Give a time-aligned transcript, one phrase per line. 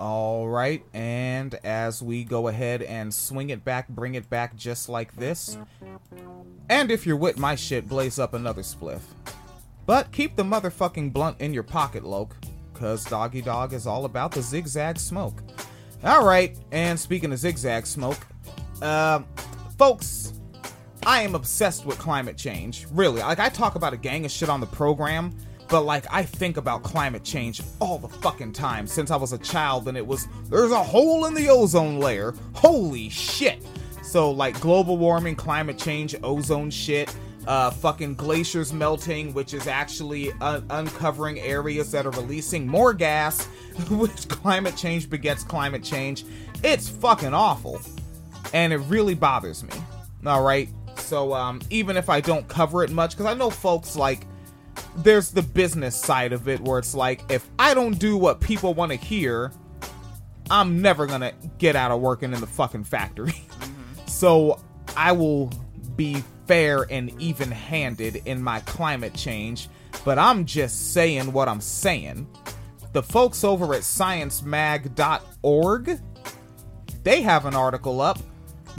[0.00, 4.88] All right, and as we go ahead and swing it back, bring it back just
[4.88, 5.58] like this.
[6.70, 9.02] And if you're with my shit, blaze up another spliff.
[9.84, 12.34] But keep the motherfucking blunt in your pocket, Loke,
[12.72, 15.42] cause Doggy Dogg is all about the zigzag smoke.
[16.02, 18.26] All right, and speaking of zigzag smoke,
[18.80, 19.20] uh,
[19.76, 20.32] folks,
[21.04, 22.86] I am obsessed with climate change.
[22.90, 25.36] Really, like I talk about a gang of shit on the program,
[25.70, 29.38] but like I think about climate change all the fucking time since I was a
[29.38, 32.34] child and it was there's a hole in the ozone layer.
[32.54, 33.64] Holy shit.
[34.02, 37.14] So like global warming, climate change, ozone shit,
[37.46, 43.46] uh fucking glaciers melting which is actually un- uncovering areas that are releasing more gas,
[43.90, 46.24] which climate change begets climate change.
[46.64, 47.80] It's fucking awful.
[48.52, 49.70] And it really bothers me.
[50.26, 50.68] All right?
[50.96, 54.26] So um even if I don't cover it much cuz I know folks like
[54.96, 58.72] there's the business side of it where it's like if I don't do what people
[58.74, 59.52] want to hear,
[60.50, 63.34] I'm never gonna get out of working in the fucking factory.
[63.60, 64.08] Mm-hmm.
[64.08, 64.58] so
[64.96, 65.52] I will
[65.96, 69.68] be fair and even handed in my climate change,
[70.04, 72.26] but I'm just saying what I'm saying.
[72.92, 76.00] The folks over at sciencemag.org,
[77.04, 78.18] they have an article up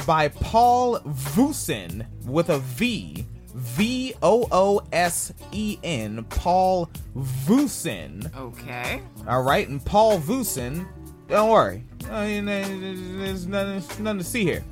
[0.05, 8.33] by Paul Voosen with a V V O O S E N, Paul Voosen.
[8.35, 9.01] Okay.
[9.27, 10.87] All right, and Paul Voosen,
[11.27, 14.63] don't worry, I mean, there's nothing, nothing to see here.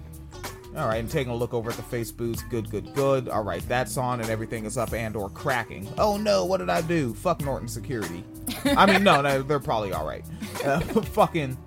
[0.77, 2.47] All right, and taking a look over at the Facebooks.
[2.49, 3.27] Good, good, good.
[3.27, 5.87] All right, that's on and everything is up and or cracking.
[5.97, 7.13] Oh no, what did I do?
[7.15, 8.23] Fuck Norton Security.
[8.65, 10.23] I mean, no, no, they're probably all right.
[10.63, 11.57] Uh, fucking.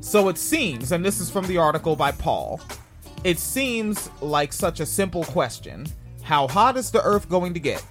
[0.00, 2.60] So it seems, and this is from the article by Paul.
[3.24, 5.86] It seems like such a simple question.
[6.22, 7.84] How hot is the Earth going to get?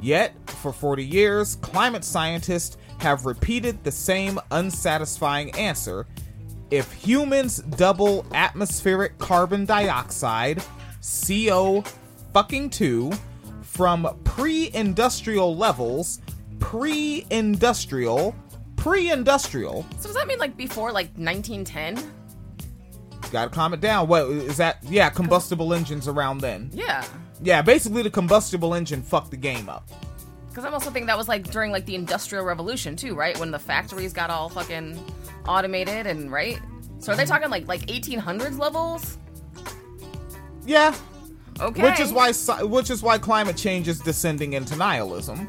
[0.00, 6.06] Yet, for 40 years, climate scientists have repeated the same unsatisfying answer.
[6.70, 10.62] If humans double atmospheric carbon dioxide,
[11.26, 11.82] CO
[12.32, 13.12] fucking 2,
[13.62, 16.20] from pre industrial levels,
[16.58, 18.34] pre industrial,
[18.76, 22.23] pre industrial, So does that mean like before like 1910?
[23.34, 24.08] Gotta calm it down.
[24.08, 24.78] What is that?
[24.82, 26.70] Yeah, combustible engines around then.
[26.72, 27.04] Yeah.
[27.42, 29.88] Yeah, basically the combustible engine fucked the game up.
[30.48, 33.38] Because I'm also thinking that was like during like the Industrial Revolution too, right?
[33.38, 34.98] When the factories got all fucking
[35.48, 36.60] automated and right.
[37.00, 39.18] So are they talking like like 1800s levels?
[40.64, 40.94] Yeah,
[41.60, 41.82] Okay.
[41.82, 42.32] which is why
[42.64, 45.48] which is why climate change is descending into nihilism.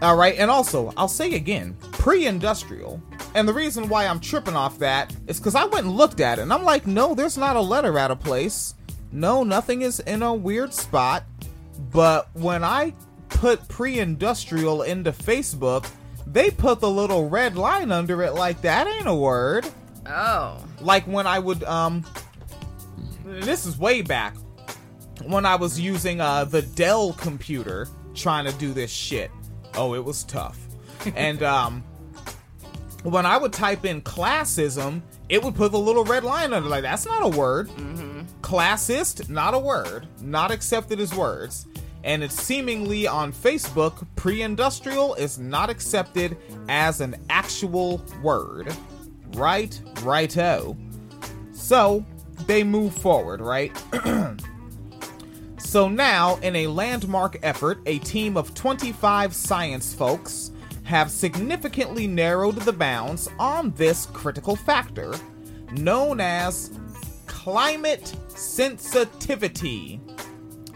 [0.00, 3.02] All right, and also I'll say again, pre-industrial.
[3.34, 6.38] And the reason why I'm tripping off that is because I went and looked at
[6.38, 8.74] it, and I'm like, no, there's not a letter out of place.
[9.12, 11.24] No, nothing is in a weird spot.
[11.92, 12.92] But when I
[13.28, 15.88] put pre-industrial into Facebook,
[16.26, 19.66] they put the little red line under it like that ain't a word
[20.06, 20.64] Oh.
[20.80, 22.04] like when I would um
[23.24, 24.34] this is way back
[25.24, 29.30] when I was using uh the Dell computer trying to do this shit.
[29.74, 30.58] Oh, it was tough.
[31.16, 31.82] and um
[33.02, 36.82] when I would type in classism, it would put the little red line under like
[36.82, 37.68] that's not a word.
[37.70, 38.20] Mm-hmm.
[38.42, 40.06] Classist, not a word.
[40.20, 41.66] Not accepted as words.
[42.02, 46.36] And it's seemingly on Facebook, pre-industrial is not accepted
[46.68, 48.74] as an actual word.
[49.34, 50.76] Right, righto.
[51.52, 52.04] So
[52.46, 53.70] they move forward, right?
[55.58, 60.49] so now, in a landmark effort, a team of 25 science folks
[60.90, 65.14] have significantly narrowed the bounds on this critical factor,
[65.76, 66.76] known as
[67.28, 70.00] climate sensitivity.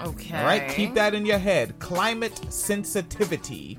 [0.00, 0.38] Okay.
[0.38, 1.76] All right, keep that in your head.
[1.80, 3.76] Climate sensitivity.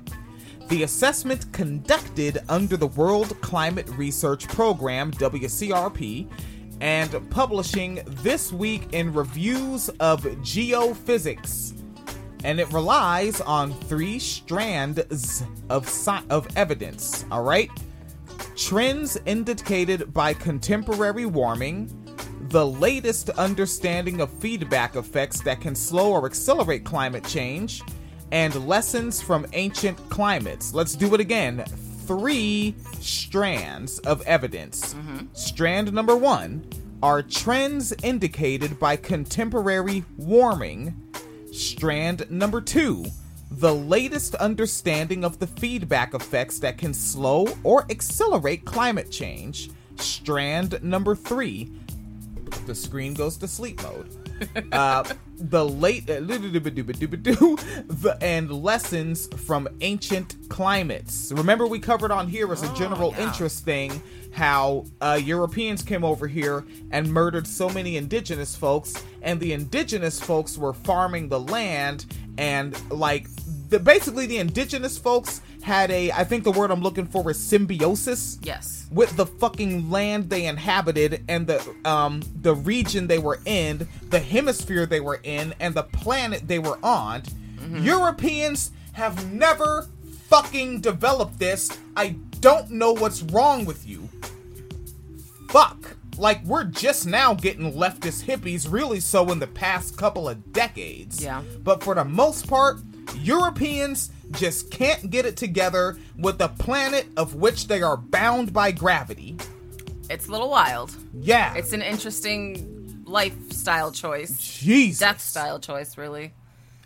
[0.68, 6.28] The assessment conducted under the World Climate Research Program, WCRP,
[6.82, 11.72] and publishing this week in Reviews of Geophysics.
[12.44, 14.98] And it relies on three strands
[15.68, 17.70] of, sci- of evidence, all right?
[18.56, 21.90] Trends indicated by contemporary warming,
[22.48, 27.82] the latest understanding of feedback effects that can slow or accelerate climate change,
[28.32, 30.74] and lessons from ancient climates.
[30.74, 31.64] Let's do it again.
[32.06, 34.94] Three strands of evidence.
[34.94, 35.26] Mm-hmm.
[35.32, 36.66] Strand number one
[37.02, 40.94] are trends indicated by contemporary warming.
[41.56, 43.06] Strand number two
[43.50, 49.70] the latest understanding of the feedback effects that can slow or accelerate climate change.
[49.96, 51.70] Strand number three
[52.66, 54.10] the screen goes to sleep mode.
[54.70, 55.02] Uh,
[55.38, 56.20] the late uh,
[58.20, 61.32] and lessons from ancient climates.
[61.32, 63.26] Remember, we covered on here as a Oh, general yeah.
[63.28, 64.02] interest thing
[64.32, 70.20] how uh, Europeans came over here and murdered so many indigenous folks, and the indigenous
[70.20, 72.04] folks were farming the land,
[72.36, 73.26] and like
[73.68, 77.38] the basically the indigenous folks had a I think the word I'm looking for is
[77.38, 78.86] symbiosis Yes.
[78.90, 84.20] with the fucking land they inhabited and the um the region they were in, the
[84.20, 87.22] hemisphere they were in, and the planet they were on.
[87.72, 89.88] Europeans have never
[90.28, 91.70] fucking developed this.
[91.96, 94.08] I don't know what's wrong with you.
[95.48, 95.96] Fuck.
[96.18, 101.22] Like we're just now getting leftist hippies really so in the past couple of decades.
[101.22, 101.42] Yeah.
[101.62, 102.78] But for the most part,
[103.14, 108.72] Europeans just can't get it together with a planet of which they are bound by
[108.72, 109.36] gravity.
[110.08, 110.94] It's a little wild.
[111.14, 111.54] Yeah.
[111.54, 114.38] It's an interesting lifestyle choice.
[114.38, 115.00] Jesus.
[115.00, 116.32] Death style choice, really.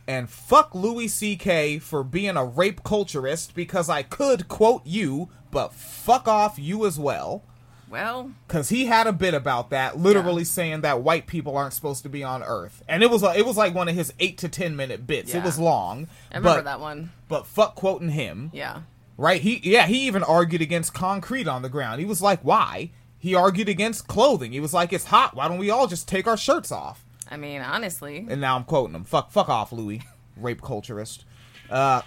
[0.06, 1.78] And fuck Louis C.K.
[1.78, 6.98] for being a rape culturist because I could quote you, but fuck off you as
[6.98, 7.44] well.
[7.90, 10.48] Well, Cause he had a bit about that, literally Yeah.
[10.48, 13.44] saying that white people aren't supposed to be on Earth, and it was a, it
[13.44, 15.34] was like one of his eight to ten minute bits.
[15.34, 17.10] It was long, I remember but that one.
[17.28, 18.82] but fuck quoting him, Yeah.
[19.16, 19.40] right?
[19.40, 21.98] He yeah he even argued against concrete on the ground.
[22.00, 22.90] He was like, why?
[23.18, 24.52] He argued against clothing.
[24.52, 25.34] He was like, it's hot.
[25.34, 27.04] Why don't we all just take our shirts off?
[27.28, 28.24] I mean, honestly.
[28.30, 29.04] And now I'm quoting him.
[29.04, 30.00] Fuck fuck off, Louis,
[30.36, 31.24] rape culturist.
[31.68, 32.02] Uh,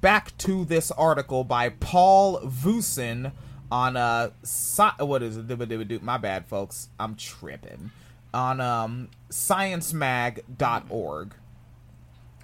[0.00, 3.32] back to this article by Paul Voosen
[3.70, 6.02] on uh sci- what is it?
[6.02, 6.88] My bad, folks.
[6.98, 7.90] I'm tripping.
[8.34, 11.34] On um sciencemag.org.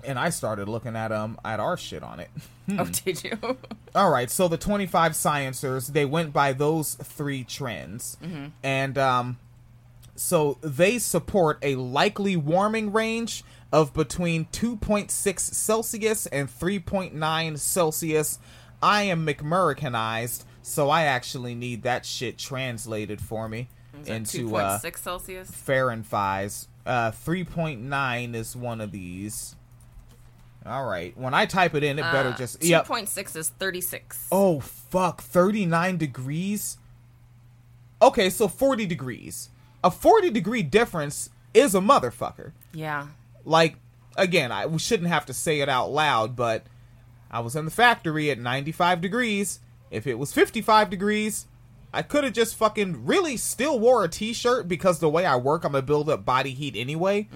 [0.06, 2.30] And I started looking at um at our shit on it.
[2.78, 3.38] Oh, did you?
[3.94, 8.16] All right, so the 25 sciencers, they went by those three trends.
[8.62, 9.38] And um
[10.16, 13.42] so they support a likely warming range
[13.72, 15.10] of between 2.6
[15.40, 18.38] Celsius and 3.9 Celsius.
[18.80, 23.68] I am McMurricanized, so I actually need that shit translated for me
[24.06, 25.50] into uh, 2.6 Celsius?
[25.50, 26.66] Fahrenheit.
[26.86, 29.56] Uh, 3.9 is one of these.
[30.66, 31.16] All right.
[31.16, 32.64] When I type it in, it better Uh, just.
[32.64, 32.86] Yep.
[32.86, 34.28] 2.6 is 36.
[34.32, 36.78] Oh fuck, 39 degrees.
[38.00, 39.50] Okay, so 40 degrees.
[39.82, 42.52] A 40 degree difference is a motherfucker.
[42.72, 43.08] Yeah.
[43.44, 43.76] Like
[44.16, 46.64] again, I we shouldn't have to say it out loud, but
[47.30, 49.60] I was in the factory at 95 degrees.
[49.94, 51.46] If it was 55 degrees,
[51.92, 55.64] I could have just fucking really still wore a t-shirt because the way I work,
[55.64, 57.28] I'm gonna build up body heat anyway.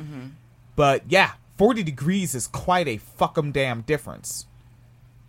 [0.77, 4.47] But yeah, 40 degrees is quite a fuckum damn difference.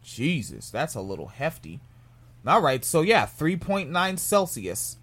[0.03, 1.79] Jesus, that's a little hefty.
[2.47, 4.97] All right, so yeah, 3.9 Celsius.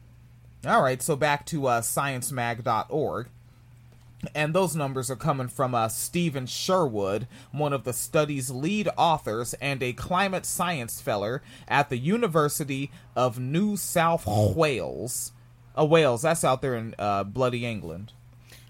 [0.67, 3.29] All right, so back to uh, sciencemag.org.
[4.35, 9.55] And those numbers are coming from uh, Stephen Sherwood, one of the study's lead authors
[9.55, 15.33] and a climate science fellow at the University of New South Wales.
[15.79, 18.13] Uh, Wales, that's out there in uh, bloody England.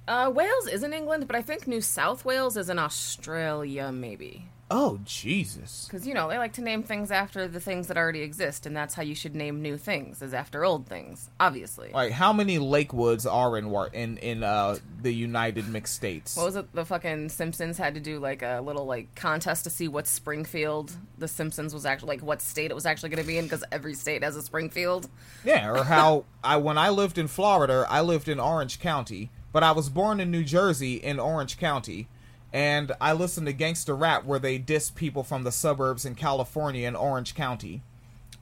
[0.08, 4.48] Uh, Wales is in England, but I think New South Wales is in Australia, maybe.
[4.68, 5.86] Oh, Jesus.
[5.86, 8.76] Because, you know, they like to name things after the things that already exist, and
[8.76, 11.90] that's how you should name new things, is after old things, obviously.
[11.92, 16.36] Like, how many Lakewoods are in War- in in uh, the United Mixed States?
[16.36, 16.72] What was it?
[16.72, 20.92] The fucking Simpsons had to do like a little like contest to see what Springfield
[21.18, 23.64] the Simpsons was actually like what state it was actually going to be in because
[23.70, 25.08] every state has a Springfield.
[25.44, 29.62] Yeah, or how I when I lived in Florida, I lived in Orange County, but
[29.62, 32.08] I was born in New Jersey in Orange County,
[32.56, 36.86] and I listened to gangster rap where they diss people from the suburbs in California
[36.86, 37.82] and Orange County.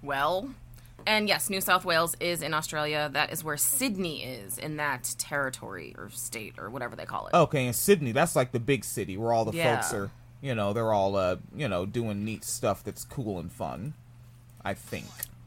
[0.04, 0.50] Well,
[1.04, 3.10] and yes, New South Wales is in Australia.
[3.12, 7.34] That is where Sydney is in that territory or state or whatever they call it.
[7.34, 9.80] Okay, in Sydney, that's like the big city where all the Yeah.
[9.80, 13.50] folks are, you know, they're all uh, you know, doing neat stuff that's cool and
[13.50, 13.94] fun.
[14.64, 15.06] I think.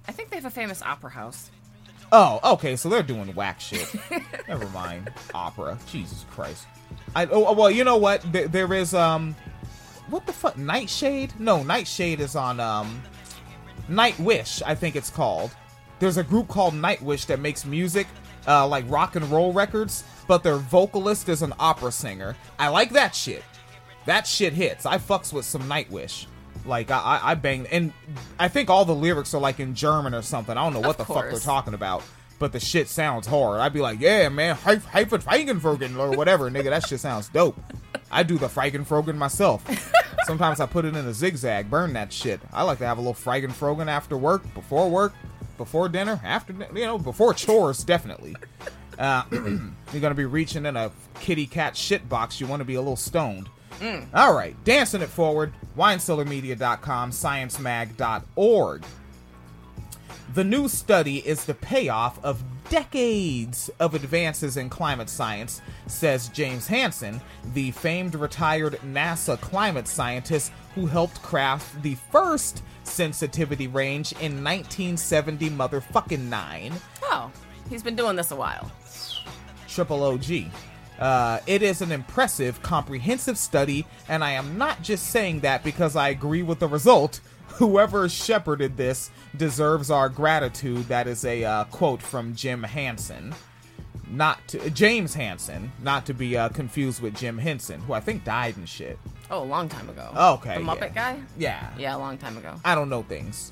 [0.09, 1.51] I think they have a famous opera house.
[2.11, 3.93] Oh, okay, so they're doing whack shit.
[4.47, 5.11] Never mind.
[5.33, 5.77] Opera.
[5.91, 6.65] Jesus Christ.
[7.15, 8.21] I oh well, you know what?
[8.31, 9.35] There, there is um
[10.09, 11.33] what the fuck Nightshade?
[11.37, 13.01] No, Nightshade is on um
[13.89, 15.51] Nightwish, I think it's called.
[15.99, 18.07] There's a group called Nightwish that makes music
[18.47, 22.35] uh like rock and roll records, but their vocalist is an opera singer.
[22.57, 23.43] I like that shit.
[24.05, 24.85] That shit hits.
[24.85, 26.27] I fucks with some Nightwish.
[26.67, 27.93] Like I, I, I bang, and
[28.37, 30.57] I think all the lyrics are like in German or something.
[30.57, 32.03] I don't know what Of the fuck they're talking about,
[32.39, 33.59] but the shit sounds hard.
[33.59, 36.69] I'd be like, yeah, man, Heifert Feigenfrogen or whatever, nigga.
[36.69, 37.57] That shit sounds dope.
[38.11, 39.65] I do the Feigenfrogen myself.
[40.25, 42.41] Sometimes I put it in a zigzag, burn that shit.
[42.51, 45.13] I like to have a little Feigenfrogen after work, before work,
[45.57, 48.35] before dinner, after you know, before chores, definitely.
[48.99, 52.41] Uh, you're gonna be reaching in a kitty cat shit box.
[52.41, 53.49] You want to be a little stoned.
[53.79, 54.07] Mm.
[54.13, 55.53] All right, dancing it forward.
[55.77, 58.83] WineCellarMedia.com, ScienceMag.org.
[60.33, 66.67] The new study is the payoff of decades of advances in climate science, says James
[66.67, 67.21] Hansen,
[67.53, 75.49] the famed retired NASA climate scientist who helped craft the first sensitivity range in 1970
[75.51, 76.73] motherfucking 9.
[77.03, 77.31] Oh,
[77.69, 78.71] he's been doing this a while.
[79.67, 80.51] Triple OG.
[80.99, 85.95] Uh, it is an impressive, comprehensive study, and I am not just saying that because
[85.95, 87.19] I agree with the result.
[87.57, 90.87] Whoever shepherded this deserves our gratitude.
[90.87, 93.33] That is a uh, quote from Jim Hansen.
[94.09, 98.23] Not to, James Hansen, not to be uh, confused with Jim Henson, who I think
[98.23, 98.97] died and shit.
[99.29, 100.11] Oh, a long time ago.
[100.39, 100.87] Okay, The Muppet yeah.
[101.13, 101.19] guy?
[101.37, 101.69] Yeah.
[101.77, 102.55] Yeah, a long time ago.
[102.63, 103.51] I don't know things.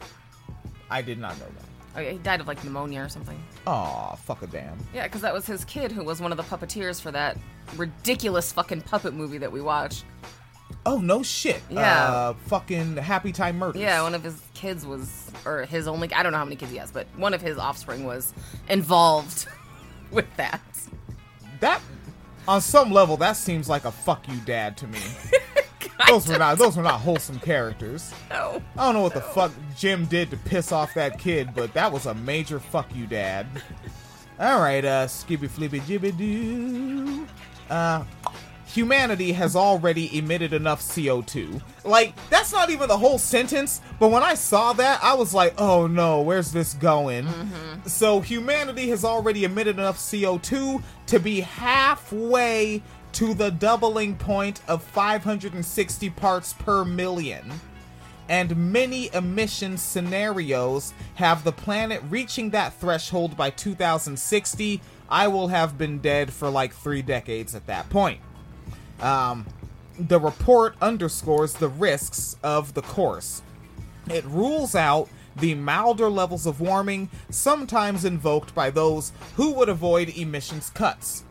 [0.90, 1.75] I did not know that.
[1.96, 3.42] Oh, yeah, he died of like pneumonia or something.
[3.68, 4.78] Aw, fuck a damn.
[4.94, 7.38] Yeah, because that was his kid who was one of the puppeteers for that
[7.78, 10.04] ridiculous fucking puppet movie that we watched.
[10.86, 11.62] Oh, no shit.
[11.70, 12.12] Yeah.
[12.12, 13.82] Uh, fucking Happy Time Murders.
[13.82, 16.72] Yeah, one of his kids was, or his only, I don't know how many kids
[16.72, 18.34] he has, but one of his offspring was
[18.70, 19.48] involved
[20.12, 20.62] with that.
[21.62, 21.82] that
[22.48, 25.00] on some level that seems like a fuck you dad to me.
[26.08, 28.14] those were not those were not wholesome characters.
[28.30, 28.62] No.
[28.78, 31.92] I don't know what the fuck Jim did to piss off that kid, but that
[31.92, 33.48] was a major fuck you dad.
[34.40, 37.26] All right, uh, skippy flippy jibby doo.
[37.70, 38.04] Uh,
[38.68, 41.62] humanity has already emitted enough CO2.
[41.86, 45.54] Like, that's not even the whole sentence, but when I saw that, I was like,
[45.58, 47.28] oh no, where's this going?
[47.86, 52.84] So, humanity has already emitted enough CO2 to be halfway
[53.16, 57.52] to the doubling point of 560 parts per million
[58.28, 64.82] and many emission scenarios have the planet reaching that threshold by 2060.
[65.10, 68.20] I will have been dead for like three decades at that point.
[69.00, 69.46] Um,
[70.00, 73.42] the report underscores the risks of the course.
[74.10, 80.10] It rules out the milder levels of warming sometimes invoked by those who would avoid
[80.10, 81.24] emissions cuts.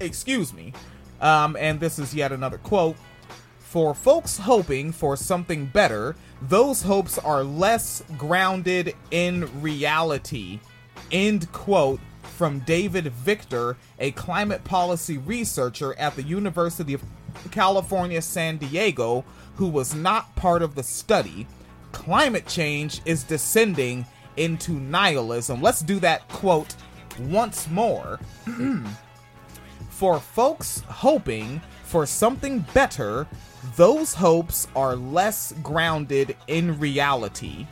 [0.00, 0.72] Excuse me.
[1.20, 2.96] Um, and this is yet another quote.
[3.58, 10.60] For folks hoping for something better, those hopes are less grounded in reality.
[11.10, 17.02] End quote from David Victor, a climate policy researcher at the University of
[17.50, 19.24] California, San Diego,
[19.56, 21.46] who was not part of the study.
[21.92, 24.04] Climate change is descending
[24.36, 25.62] into nihilism.
[25.62, 26.74] Let's do that quote
[27.18, 28.18] once more.
[29.94, 33.28] For folks hoping for something better,
[33.76, 37.68] those hopes are less grounded in reality.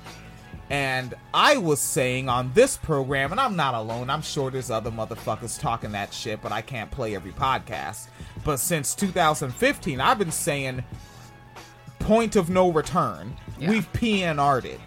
[0.71, 4.93] And I was saying on this program, and I'm not alone, I'm sure there's other
[4.93, 8.07] motherfuckers talking that shit, but I can't play every podcast.
[8.45, 10.85] But since 2015, I've been saying
[11.99, 13.37] point of no return.
[13.59, 13.71] Yeah.
[13.71, 14.81] We've PNR'd it.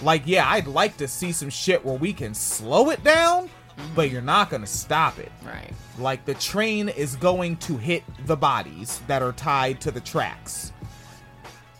[0.00, 3.50] Like, yeah, I'd like to see some shit where we can slow it down,
[3.94, 5.30] but you're not gonna stop it.
[5.44, 5.72] Right.
[5.98, 10.72] Like the train is going to hit the bodies that are tied to the tracks.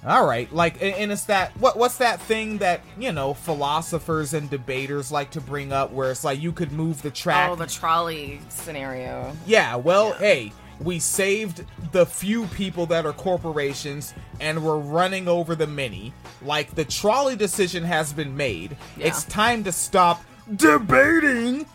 [0.07, 4.33] All right, like and and it's that what what's that thing that, you know, philosophers
[4.33, 7.51] and debaters like to bring up where it's like you could move the track.
[7.51, 9.37] Oh, the trolley scenario.
[9.45, 10.19] yeah, well, Yeah.
[10.19, 16.13] hey, we saved the few people that are corporations and we're running over the many.
[16.43, 18.77] Like the trolley decision has been made.
[18.97, 19.09] Yeah.
[19.09, 20.23] It's time to stop
[20.55, 21.67] debating.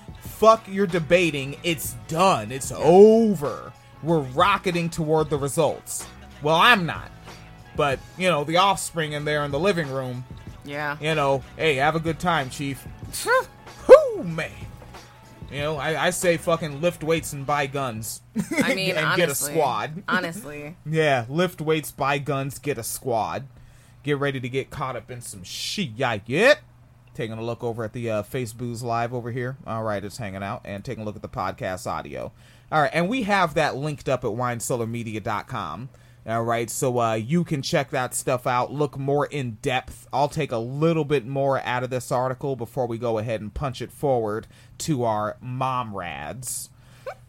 [0.44, 1.56] Fuck your debating.
[1.64, 2.52] It's done.
[2.52, 3.72] It's over.
[4.04, 6.06] We're rocketing toward the results.
[6.42, 7.10] Well, I'm not.
[7.78, 10.26] But, you know, the offspring in there in the living room,
[10.66, 10.98] Yeah.
[11.00, 12.86] you know, hey, have a good time, Chief.
[13.88, 14.52] Whoo, man.
[15.50, 18.22] You know, I, I say fucking lift weights and buy guns.
[18.62, 20.04] I mean, and honestly, get a squad.
[20.10, 23.48] honestly, Yeah, lift weights, buy guns, get a squad.
[24.04, 25.92] Get ready to get caught up in some shit.
[25.96, 26.60] Yet.
[27.14, 29.58] Taking a look over at the uh, Facebook's live over here.
[29.68, 30.62] All right, it's hanging out.
[30.66, 32.32] And taking a look at the podcast audio.
[32.72, 35.90] All right, and we have that linked up at winecellarmedia.com.
[36.26, 40.08] All right, so uh, you can check that stuff out, look more in depth.
[40.14, 43.54] I'll take a little bit more out of this article before we go ahead and
[43.54, 44.48] punch it forward
[44.80, 46.70] to our mom rads.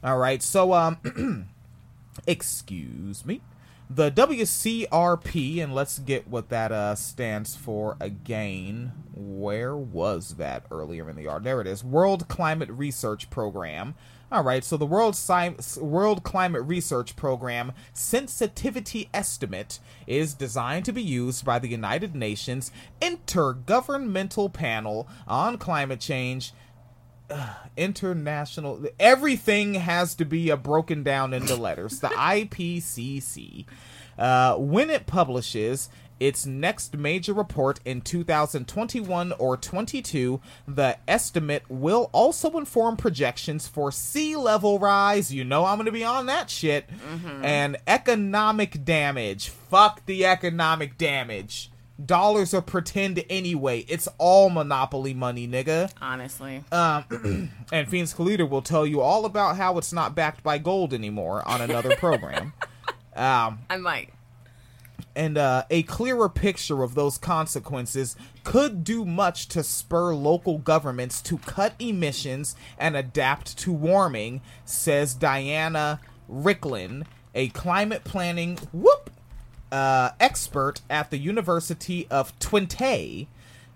[0.05, 1.49] All right, so um,
[2.27, 3.41] excuse me.
[3.91, 8.93] The WCRP, and let's get what that uh, stands for again.
[9.15, 11.45] Where was that earlier in the yard?
[11.45, 11.85] There it is.
[11.85, 13.95] World Climate Research Program.
[14.33, 20.93] All right, so the World Sci- World Climate Research Program sensitivity estimate is designed to
[20.93, 22.73] be used by the United Nations
[23.03, 26.53] Intergovernmental Panel on Climate Change
[27.77, 32.01] international everything has to be uh, broken down into letters.
[32.01, 33.65] The ipcc
[34.19, 35.89] uh, when it publishes
[36.21, 43.91] its next major report in 2021 or 22 the estimate will also inform projections for
[43.91, 45.35] sea level rise.
[45.35, 46.89] You know i'm gonna be on that shit.
[47.43, 49.49] And economic damage.
[49.49, 51.71] Fuck the economic damage
[52.05, 56.65] dollars are pretend anyway it's all monopoly money nigga Honestly.
[56.73, 57.05] um,
[57.73, 61.47] and Phoenix Calida will tell you all about how it's not backed by gold anymore
[61.49, 62.53] on another program.
[63.15, 64.13] Um, I might.
[65.15, 71.23] and uh, a clearer picture of those consequences could do much to spur local governments
[71.23, 77.05] to cut emissions and adapt to warming, says Diana Ricklin,
[77.37, 79.11] a climate planning whoop
[79.73, 83.27] uh, expert at the University of Twente.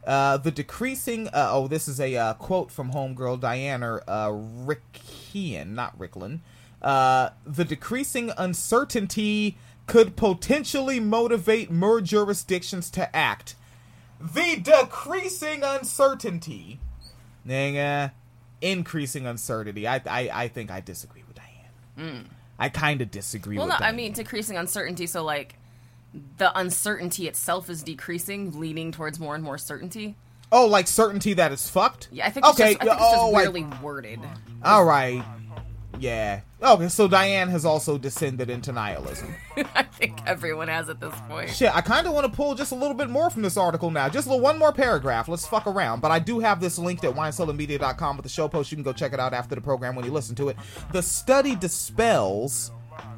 [0.07, 1.29] Uh, the decreasing.
[1.29, 6.41] Uh, oh, this is a uh, quote from homegirl Diana uh, Reckien, not Ricklin.
[6.81, 13.57] Uh, the decreasing uncertainty could potentially motivate more jurisdictions to act.
[14.21, 16.81] The decreasing uncertainty,
[17.47, 18.13] nigga,
[18.63, 19.87] increasing uncertainty.
[19.87, 22.29] I, I, I think I disagree with Diane.
[22.59, 23.59] I kind of disagree.
[23.59, 25.07] Well, with no, I mean decreasing uncertainty.
[25.07, 25.58] So like,
[26.39, 30.17] the uncertainty itself is decreasing, leaning towards more and more certainty.
[30.51, 32.09] oh, like certainty that is fucked.
[32.11, 32.47] Yeah, I think.
[32.47, 32.73] It's Okay.
[32.75, 34.21] Just, I think it's oh, just I- weirdly worded.
[34.65, 35.23] all right.
[36.01, 36.43] Yeah.
[36.63, 36.89] Okay.
[36.89, 39.35] So Diane has also descended into nihilism.
[39.75, 41.51] I think everyone has at this point.
[41.51, 43.91] Shit, I kind of want to pull just a little bit more from this article
[43.91, 44.09] now.
[44.09, 45.27] Just a little, one more paragraph.
[45.29, 46.01] Let's fuck around.
[46.01, 48.71] But I do have this linked at winecellarmedia.com with the show post.
[48.71, 50.57] You can go check it out after the program when you listen to it.
[50.93, 52.71] The study dispels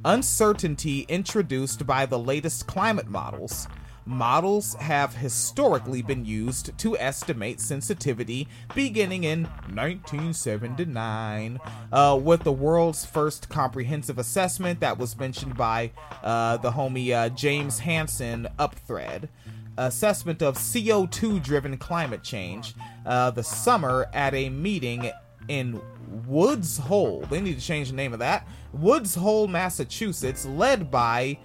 [0.04, 3.68] uncertainty introduced by the latest climate models.
[4.06, 11.60] Models have historically been used to estimate sensitivity beginning in 1979,
[11.92, 15.92] uh, with the world's first comprehensive assessment that was mentioned by
[16.24, 19.28] uh, the homie uh, James Hansen Upthread.
[19.76, 22.74] Assessment of CO2 driven climate change.
[23.06, 25.10] Uh, the summer at a meeting
[25.50, 25.80] in
[26.26, 27.24] Woods Hole.
[27.28, 28.46] They need to change the name of that.
[28.72, 31.38] Woods Hole, Massachusetts, led by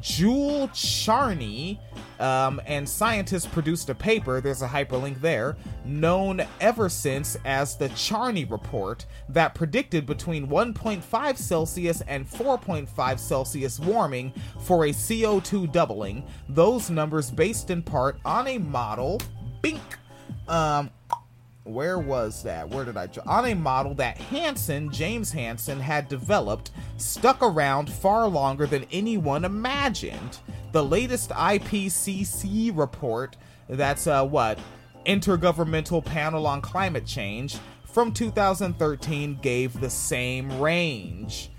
[0.00, 1.78] Jule Charney,
[2.18, 7.90] um, and scientists produced a paper, there's a hyperlink there, known ever since as the
[7.90, 16.24] Charney Report, that predicted between 1.5 Celsius and 4.5 Celsius warming for a CO2 doubling.
[16.48, 19.20] Those numbers based in part on a model,
[19.60, 19.80] bink,
[20.48, 20.90] um,
[21.64, 22.68] where was that?
[22.68, 27.90] Where did I jo- on a model that Hansen, James Hansen, had developed, stuck around
[27.90, 30.38] far longer than anyone imagined.
[30.72, 33.36] The latest IPCC report,
[33.68, 34.58] that's uh, what
[35.06, 41.50] Intergovernmental Panel on Climate Change from 2013, gave the same range.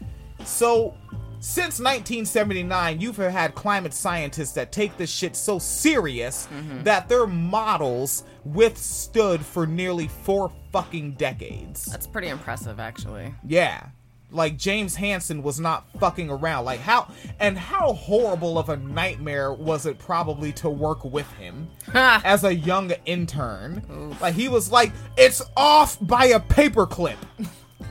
[0.43, 0.95] So,
[1.43, 6.83] since 1979, you've had climate scientists that take this shit so serious mm-hmm.
[6.83, 11.83] that their models withstood for nearly four fucking decades.
[11.83, 13.35] That's pretty impressive, actually.
[13.45, 13.87] Yeah.
[14.31, 16.63] Like James Hansen was not fucking around.
[16.63, 21.69] Like how and how horrible of a nightmare was it probably to work with him
[21.93, 24.15] as a young intern?
[24.21, 27.17] Like he was like, "It's off by a paperclip.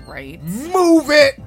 [0.06, 0.42] Right.
[0.42, 1.38] Move it."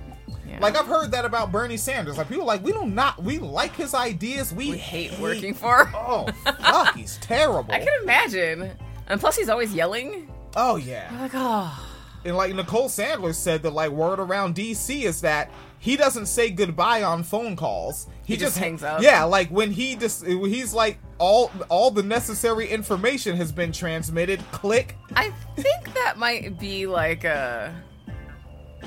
[0.55, 0.61] Yeah.
[0.61, 2.17] Like I've heard that about Bernie Sanders.
[2.17, 4.53] Like people are like we do not we like his ideas.
[4.53, 5.85] We, we hate working for.
[5.85, 5.93] Him.
[5.95, 7.73] Oh fuck, he's terrible.
[7.73, 8.71] I can imagine.
[9.07, 10.31] And plus, he's always yelling.
[10.55, 11.07] oh yeah.
[11.11, 11.91] I'm like, oh.
[12.23, 16.49] And like Nicole Sandler said that like word around DC is that he doesn't say
[16.49, 18.07] goodbye on phone calls.
[18.23, 19.01] He, He just hangs up.
[19.03, 24.39] Yeah, like when he just he's like all all the necessary information has been transmitted.
[24.51, 24.95] Click.
[25.15, 27.75] I think that might be like a.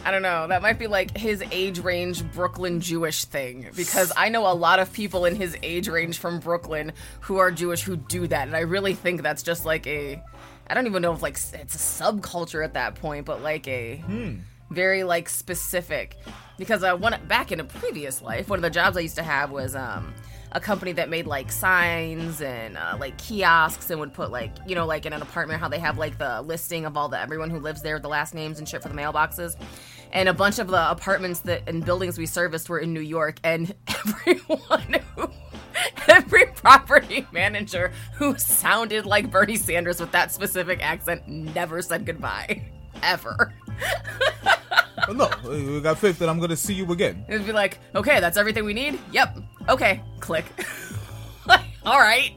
[0.05, 0.47] I don't know.
[0.47, 4.79] That might be like his age range Brooklyn Jewish thing because I know a lot
[4.79, 8.57] of people in his age range from Brooklyn who are Jewish who do that, and
[8.57, 10.23] I really think that's just like a.
[10.67, 14.03] I don't even know if like it's a subculture at that point, but like a
[14.71, 16.17] very like specific.
[16.57, 19.23] Because uh, one back in a previous life, one of the jobs I used to
[19.23, 20.15] have was um
[20.53, 24.75] a company that made like signs and uh, like kiosks and would put like you
[24.75, 27.51] know like in an apartment how they have like the listing of all the everyone
[27.51, 29.57] who lives there the last names and shit for the mailboxes
[30.13, 33.39] and a bunch of the apartments that and buildings we serviced were in new york
[33.45, 35.31] and everyone who
[36.09, 42.63] every property manager who sounded like bernie sanders with that specific accent never said goodbye
[43.03, 43.53] ever
[45.13, 46.21] no, we got fixed.
[46.21, 47.25] And I'm gonna see you again.
[47.29, 48.99] It'd be like, okay, that's everything we need.
[49.13, 49.39] Yep.
[49.69, 50.01] Okay.
[50.21, 50.45] Click.
[51.85, 52.33] All right.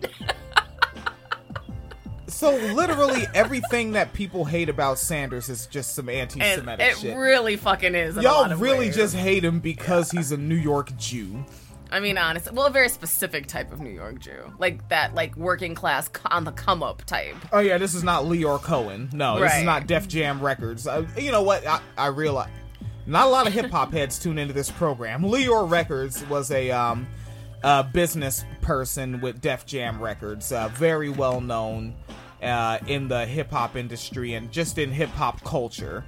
[2.27, 7.15] So literally everything that people hate about Sanders is just some anti-Semitic it shit.
[7.15, 8.17] really fucking is.
[8.17, 8.95] in a lot Y'all really ways.
[8.95, 11.45] just hate him because he's a New York Jew.
[11.91, 15.35] I mean, honestly, well, a very specific type of New York Jew, like that, like
[15.35, 17.35] working class on the come up type.
[17.51, 19.09] Oh yeah, this is not Lyor Cohen.
[19.13, 20.87] No, this is not Def Jam Records.
[20.87, 21.67] Uh, you know what?
[21.67, 22.49] I, I realize
[23.05, 25.21] not a lot of hip hop heads tune into this program.
[25.21, 27.07] Leor Records was a um,
[27.63, 31.95] uh, business person with Def Jam Records, uh, very well known
[32.41, 36.03] uh, in the hip hop industry and just in hip hop culture.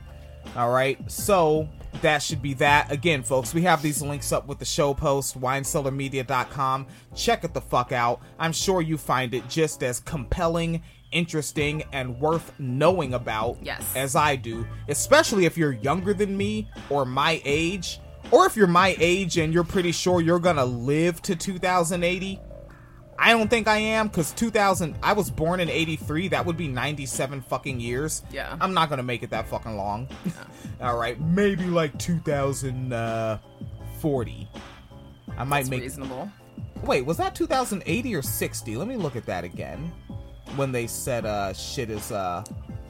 [0.57, 1.69] All right, so
[2.01, 2.91] that should be that.
[2.91, 6.87] Again, folks, we have these links up with the show post, winecellarmedia.com.
[7.15, 8.19] Check it the fuck out.
[8.39, 13.81] I'm sure you find it just as compelling, interesting, and worth knowing about Yes.
[13.95, 17.99] as I do, especially if you're younger than me or my age,
[18.33, 22.39] or if you're my age and you're pretty sure you're gonna live to 2080.
[23.19, 24.95] I don't think I am because 2000.
[25.03, 26.29] I was born in 83.
[26.29, 28.23] That would be 97 fucking years.
[28.31, 28.57] Yeah.
[28.59, 30.07] I'm not gonna make it that fucking long.
[30.25, 30.31] yeah.
[30.89, 34.47] All right, maybe like 2040.
[35.37, 35.81] I might It's make.
[35.81, 36.31] reasonable.
[36.83, 38.75] Wait, was that 2080 or 60?
[38.75, 39.91] Let me look at that again.
[40.55, 42.43] When they said uh shit is uh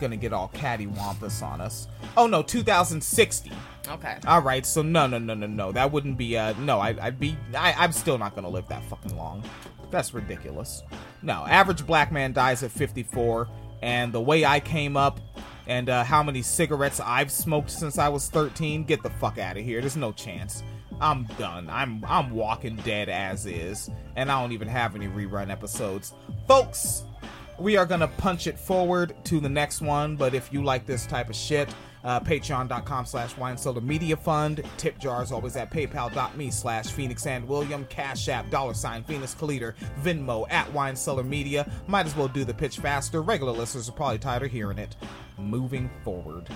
[0.03, 1.87] gonna get all cattywampus on us.
[2.15, 3.51] Oh no, 2060.
[3.87, 4.17] Okay.
[4.27, 5.71] All right, so no, no, no, no, no.
[5.71, 6.37] That wouldn't be.
[6.37, 7.35] Uh, no, I, I'd be.
[7.55, 9.43] I, I'm still not gonna live that fucking long.
[9.89, 10.83] That's ridiculous.
[11.21, 13.47] No, average black man dies at 54,
[13.81, 15.19] and the way I came up,
[15.67, 18.83] and uh, how many cigarettes I've smoked since I was 13.
[18.83, 19.81] Get the fuck out of here.
[19.81, 20.63] There's no chance.
[21.01, 21.69] I'm done.
[21.69, 26.13] I'm I'm walking dead as is, and I don't even have any rerun episodes,
[26.47, 27.03] folks.
[27.59, 31.05] We are gonna punch it forward to the next one, but if you like this
[31.05, 34.63] type of shit, uh, patreon.com slash wine cellar media fund.
[34.77, 37.85] Tip jars always at paypal.me slash phoenix and william.
[37.85, 41.71] Cash app dollar sign phoenix Calida, venmo at wine cellar media.
[41.87, 43.21] Might as well do the pitch faster.
[43.21, 44.95] Regular listeners are probably tired of hearing it.
[45.37, 46.49] Moving forward